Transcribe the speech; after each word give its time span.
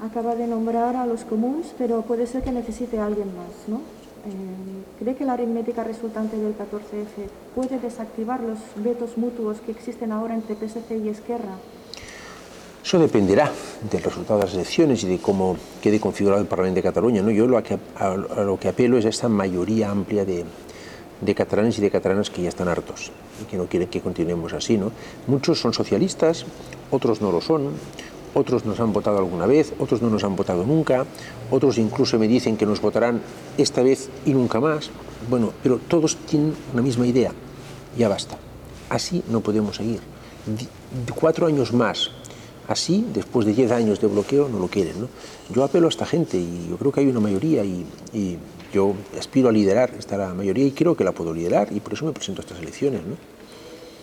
Acaba 0.00 0.36
de 0.36 0.46
nombrar 0.46 0.94
a 0.94 1.06
los 1.06 1.24
comuns, 1.24 1.74
pero 1.76 2.02
puede 2.02 2.26
ser 2.26 2.42
que 2.42 2.52
necesite 2.52 2.98
a 3.00 3.06
alguien 3.06 3.28
más, 3.36 3.66
¿no? 3.66 3.76
Eh, 3.76 5.00
¿Cree 5.00 5.16
que 5.16 5.24
la 5.24 5.32
aritmética 5.32 5.82
resultante 5.82 6.36
del 6.36 6.54
14F 6.56 7.28
puede 7.54 7.78
desactivar 7.80 8.40
los 8.40 8.58
vetos 8.76 9.16
mutuos 9.16 9.58
que 9.60 9.72
existen 9.72 10.12
ahora 10.12 10.34
entre 10.34 10.54
PSC 10.54 10.98
y 11.04 11.08
Esquerra? 11.08 11.56
Eso 12.84 12.98
dependerá 12.98 13.50
del 13.90 14.02
resultado 14.02 14.38
de 14.38 14.46
las 14.46 14.54
elecciones 14.54 15.02
y 15.02 15.08
de 15.08 15.18
cómo 15.18 15.56
quede 15.82 15.98
configurado 16.00 16.40
el 16.40 16.48
Parlamento 16.48 16.76
de 16.76 16.82
Cataluña. 16.82 17.22
¿no? 17.22 17.30
Yo 17.30 17.46
lo 17.46 17.62
que, 17.62 17.78
a, 17.96 18.12
a 18.12 18.44
lo 18.44 18.58
que 18.58 18.68
apelo 18.68 18.98
es 18.98 19.04
a 19.04 19.08
esta 19.08 19.28
mayoría 19.28 19.90
amplia 19.90 20.24
de, 20.24 20.44
de 21.20 21.34
catalanes 21.34 21.78
y 21.78 21.82
de 21.82 21.90
catalanas 21.90 22.30
que 22.30 22.42
ya 22.42 22.48
están 22.48 22.68
hartos 22.68 23.10
y 23.42 23.44
que 23.50 23.56
no 23.56 23.66
quieren 23.66 23.88
que 23.88 24.00
continuemos 24.00 24.52
así. 24.52 24.76
¿no? 24.76 24.92
Muchos 25.26 25.60
son 25.60 25.72
socialistas, 25.72 26.46
otros 26.90 27.20
no 27.20 27.32
lo 27.32 27.40
son, 27.40 27.72
otros 28.34 28.64
nos 28.64 28.80
han 28.80 28.92
votado 28.92 29.18
alguna 29.18 29.46
vez, 29.46 29.72
otros 29.78 30.02
no 30.02 30.10
nos 30.10 30.24
han 30.24 30.36
votado 30.36 30.64
nunca, 30.64 31.04
otros 31.50 31.78
incluso 31.78 32.18
me 32.18 32.28
dicen 32.28 32.56
que 32.56 32.66
nos 32.66 32.80
votarán 32.80 33.20
esta 33.56 33.82
vez 33.82 34.08
y 34.26 34.32
nunca 34.32 34.60
más. 34.60 34.90
Bueno, 35.28 35.52
pero 35.62 35.78
todos 35.78 36.16
tienen 36.16 36.54
una 36.72 36.82
misma 36.82 37.06
idea, 37.06 37.32
ya 37.96 38.08
basta. 38.08 38.38
Así 38.88 39.22
no 39.28 39.40
podemos 39.40 39.76
seguir. 39.76 40.00
Cuatro 41.14 41.46
años 41.46 41.72
más, 41.72 42.10
así, 42.68 43.04
después 43.12 43.46
de 43.46 43.54
diez 43.54 43.70
años 43.70 44.00
de 44.00 44.06
bloqueo, 44.06 44.48
no 44.48 44.58
lo 44.58 44.68
quieren. 44.68 45.00
¿no? 45.00 45.08
Yo 45.54 45.64
apelo 45.64 45.86
a 45.86 45.90
esta 45.90 46.06
gente 46.06 46.38
y 46.38 46.68
yo 46.70 46.76
creo 46.76 46.92
que 46.92 47.00
hay 47.00 47.08
una 47.08 47.20
mayoría 47.20 47.64
y, 47.64 48.38
yo 48.70 48.94
aspiro 49.18 49.48
a 49.48 49.52
liderar 49.52 49.94
esta 49.98 50.34
mayoría 50.34 50.66
y 50.66 50.72
creo 50.72 50.94
que 50.94 51.02
la 51.02 51.12
puedo 51.12 51.32
liderar 51.32 51.68
y 51.72 51.80
por 51.80 51.94
eso 51.94 52.04
me 52.04 52.12
presento 52.12 52.42
a 52.42 52.44
estas 52.44 52.58
elecciones. 52.58 53.00
¿no? 53.00 53.16